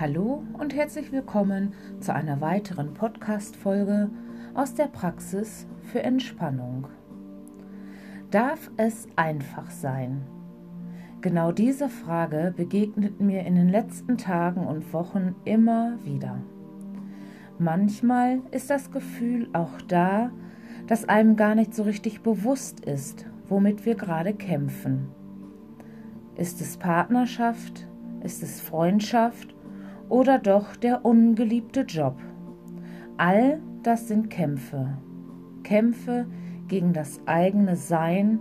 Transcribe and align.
Hallo 0.00 0.44
und 0.52 0.76
herzlich 0.76 1.10
willkommen 1.10 1.74
zu 1.98 2.14
einer 2.14 2.40
weiteren 2.40 2.94
Podcast-Folge 2.94 4.08
aus 4.54 4.74
der 4.74 4.86
Praxis 4.86 5.66
für 5.90 6.04
Entspannung. 6.04 6.86
Darf 8.30 8.70
es 8.76 9.08
einfach 9.16 9.68
sein? 9.72 10.24
Genau 11.20 11.50
diese 11.50 11.88
Frage 11.88 12.54
begegnet 12.56 13.20
mir 13.20 13.44
in 13.44 13.56
den 13.56 13.68
letzten 13.68 14.16
Tagen 14.18 14.68
und 14.68 14.92
Wochen 14.92 15.34
immer 15.44 15.98
wieder. 16.04 16.42
Manchmal 17.58 18.38
ist 18.52 18.70
das 18.70 18.92
Gefühl 18.92 19.48
auch 19.52 19.82
da, 19.88 20.30
dass 20.86 21.08
einem 21.08 21.34
gar 21.34 21.56
nicht 21.56 21.74
so 21.74 21.82
richtig 21.82 22.20
bewusst 22.20 22.84
ist, 22.84 23.26
womit 23.48 23.84
wir 23.84 23.96
gerade 23.96 24.32
kämpfen. 24.32 25.08
Ist 26.36 26.60
es 26.60 26.76
Partnerschaft? 26.76 27.88
Ist 28.22 28.44
es 28.44 28.60
Freundschaft? 28.60 29.57
Oder 30.08 30.38
doch 30.38 30.76
der 30.76 31.04
ungeliebte 31.04 31.80
Job. 31.82 32.16
All 33.16 33.60
das 33.82 34.08
sind 34.08 34.30
Kämpfe. 34.30 34.98
Kämpfe 35.62 36.26
gegen 36.68 36.92
das 36.92 37.20
eigene 37.26 37.76
Sein 37.76 38.40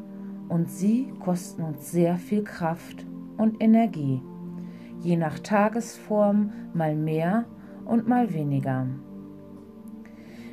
und 0.49 0.69
sie 0.69 1.13
kosten 1.19 1.63
uns 1.63 1.91
sehr 1.91 2.17
viel 2.17 2.43
Kraft 2.43 3.05
und 3.37 3.61
Energie. 3.61 4.21
Je 5.01 5.17
nach 5.17 5.39
Tagesform 5.39 6.51
mal 6.73 6.95
mehr 6.95 7.45
und 7.85 8.07
mal 8.07 8.33
weniger. 8.33 8.87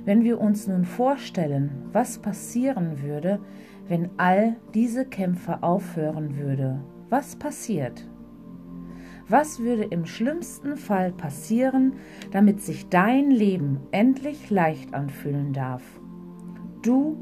Wenn 0.05 0.23
wir 0.23 0.41
uns 0.41 0.67
nun 0.67 0.85
vorstellen, 0.85 1.71
was 1.93 2.19
passieren 2.19 3.03
würde, 3.03 3.41
wenn 3.89 4.11
all 4.19 4.57
diese 4.75 5.07
Kämpfe 5.07 5.63
aufhören 5.63 6.37
würde, 6.37 6.81
was 7.09 7.37
passiert? 7.37 8.07
Was 9.29 9.59
würde 9.61 9.85
im 9.85 10.05
schlimmsten 10.05 10.77
Fall 10.77 11.11
passieren, 11.13 11.95
damit 12.31 12.61
sich 12.61 12.89
dein 12.91 13.31
Leben 13.31 13.81
endlich 13.91 14.51
leicht 14.51 14.93
anfühlen 14.93 15.53
darf? 15.55 15.83
Du 16.83 17.17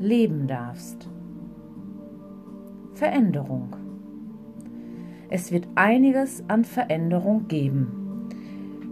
leben 0.00 0.48
darfst. 0.48 1.08
Veränderung. 2.94 3.76
Es 5.30 5.52
wird 5.52 5.68
einiges 5.76 6.42
an 6.48 6.64
Veränderung 6.64 7.46
geben. 7.46 8.28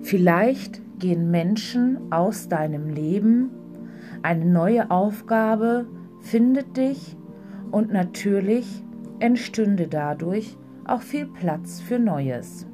Vielleicht 0.02 0.80
gehen 0.98 1.30
Menschen 1.30 2.12
aus 2.12 2.48
deinem 2.48 2.88
Leben, 2.88 3.50
eine 4.22 4.44
neue 4.44 4.90
Aufgabe 4.90 5.86
findet 6.20 6.76
dich 6.76 7.16
und 7.72 7.92
natürlich 7.92 8.84
entstünde 9.18 9.88
dadurch 9.88 10.56
auch 10.86 11.02
viel 11.02 11.26
Platz 11.26 11.80
für 11.80 11.98
Neues. 11.98 12.66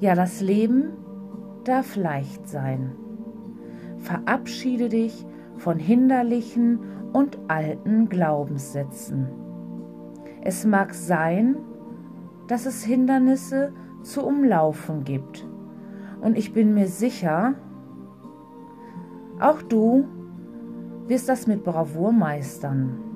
Ja, 0.00 0.14
das 0.14 0.40
Leben 0.40 0.92
darf 1.64 1.96
leicht 1.96 2.48
sein. 2.48 2.92
Verabschiede 3.98 4.88
dich 4.88 5.24
von 5.56 5.78
hinderlichen 5.78 6.80
und 7.12 7.38
alten 7.48 8.08
Glaubenssätzen. 8.08 9.28
Es 10.42 10.66
mag 10.66 10.92
sein, 10.92 11.56
dass 12.48 12.66
es 12.66 12.84
Hindernisse 12.84 13.72
zu 14.02 14.26
umlaufen 14.26 15.04
gibt. 15.04 15.48
Und 16.20 16.36
ich 16.36 16.52
bin 16.52 16.74
mir 16.74 16.88
sicher, 16.88 17.54
auch 19.40 19.62
du 19.62 20.04
wirst 21.06 21.28
das 21.28 21.46
mit 21.46 21.64
Bravour 21.64 22.12
meistern. 22.12 23.13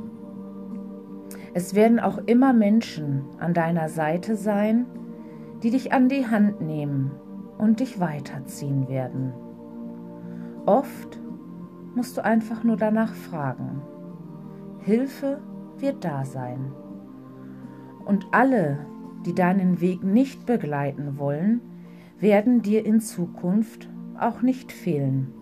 Es 1.54 1.74
werden 1.74 1.98
auch 1.98 2.18
immer 2.26 2.52
Menschen 2.52 3.24
an 3.38 3.54
deiner 3.54 3.88
Seite 3.88 4.36
sein, 4.36 4.86
die 5.62 5.70
dich 5.70 5.92
an 5.92 6.08
die 6.08 6.26
Hand 6.26 6.60
nehmen 6.60 7.10
und 7.58 7.80
dich 7.80 8.00
weiterziehen 8.00 8.88
werden. 8.88 9.32
Oft 10.66 11.18
musst 11.94 12.16
du 12.16 12.24
einfach 12.24 12.62
nur 12.62 12.76
danach 12.76 13.14
fragen. 13.14 13.82
Hilfe 14.80 15.40
wird 15.78 16.04
da 16.04 16.24
sein. 16.24 16.72
Und 18.04 18.26
alle, 18.32 18.78
die 19.26 19.34
deinen 19.34 19.80
Weg 19.80 20.04
nicht 20.04 20.46
begleiten 20.46 21.18
wollen, 21.18 21.60
werden 22.20 22.62
dir 22.62 22.84
in 22.86 23.00
Zukunft 23.00 23.88
auch 24.18 24.42
nicht 24.42 24.72
fehlen. 24.72 25.32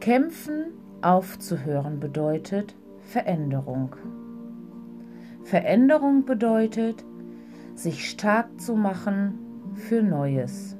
Kämpfen 0.00 0.72
aufzuhören 1.02 2.00
bedeutet 2.00 2.76
Veränderung. 3.00 3.96
Veränderung 5.42 6.24
bedeutet, 6.24 7.04
sich 7.74 8.08
stark 8.10 8.60
zu 8.60 8.74
machen 8.74 9.38
für 9.74 10.02
Neues. 10.02 10.76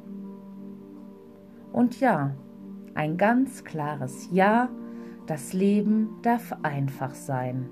Und 1.72 2.00
ja, 2.00 2.34
ein 2.94 3.16
ganz 3.16 3.64
klares 3.64 4.28
Ja, 4.32 4.68
das 5.26 5.52
Leben 5.52 6.08
darf 6.22 6.56
einfach 6.62 7.14
sein. 7.14 7.68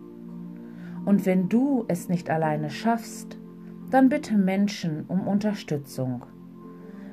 Und 1.04 1.26
wenn 1.26 1.48
du 1.48 1.84
es 1.88 2.08
nicht 2.08 2.30
alleine 2.30 2.70
schaffst, 2.70 3.38
dann 3.90 4.08
bitte 4.08 4.36
Menschen 4.36 5.04
um 5.08 5.26
Unterstützung. 5.26 6.24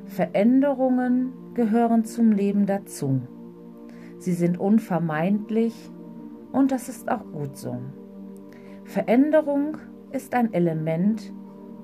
Veränderungen 0.05 1.33
gehören 1.53 2.03
zum 2.03 2.31
Leben 2.31 2.65
dazu. 2.65 3.21
Sie 4.19 4.33
sind 4.33 4.59
unvermeidlich 4.59 5.91
und 6.51 6.71
das 6.71 6.89
ist 6.89 7.09
auch 7.09 7.25
gut 7.31 7.57
so. 7.57 7.77
Veränderung 8.93 9.77
ist 10.11 10.35
ein 10.35 10.53
Element 10.53 11.33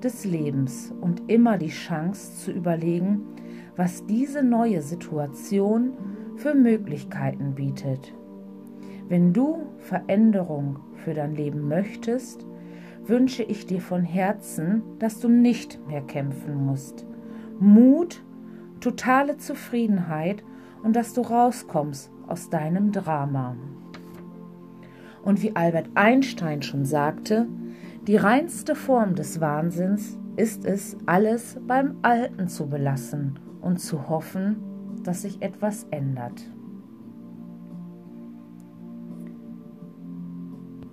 des 0.00 0.24
Lebens 0.24 0.94
und 1.00 1.28
immer 1.28 1.58
die 1.58 1.66
Chance 1.66 2.36
zu 2.36 2.52
überlegen, 2.52 3.22
was 3.74 4.06
diese 4.06 4.44
neue 4.44 4.80
Situation 4.80 5.94
für 6.36 6.54
Möglichkeiten 6.54 7.56
bietet. 7.56 8.14
Wenn 9.08 9.32
du 9.32 9.58
Veränderung 9.78 10.78
für 11.02 11.12
dein 11.12 11.34
Leben 11.34 11.66
möchtest, 11.66 12.46
wünsche 13.02 13.42
ich 13.42 13.66
dir 13.66 13.80
von 13.80 14.04
Herzen, 14.04 14.84
dass 15.00 15.18
du 15.18 15.28
nicht 15.28 15.84
mehr 15.88 16.02
kämpfen 16.02 16.64
musst. 16.64 17.06
Mut, 17.58 18.22
totale 18.78 19.36
Zufriedenheit 19.36 20.44
und 20.84 20.94
dass 20.94 21.12
du 21.12 21.22
rauskommst 21.22 22.12
aus 22.28 22.50
deinem 22.50 22.92
Drama. 22.92 23.56
Und 25.22 25.42
wie 25.42 25.54
Albert 25.54 25.90
Einstein 25.94 26.62
schon 26.62 26.84
sagte, 26.84 27.46
die 28.06 28.16
reinste 28.16 28.74
Form 28.74 29.14
des 29.14 29.40
Wahnsinns 29.40 30.18
ist 30.36 30.64
es, 30.64 30.96
alles 31.06 31.58
beim 31.66 31.98
Alten 32.02 32.48
zu 32.48 32.68
belassen 32.68 33.38
und 33.60 33.78
zu 33.78 34.08
hoffen, 34.08 34.56
dass 35.04 35.22
sich 35.22 35.42
etwas 35.42 35.86
ändert. 35.90 36.42